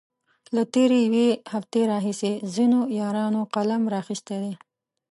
[0.55, 4.53] له تېرې يوې هفتې راهيسې ځينو يارانو قلم را اخستی دی.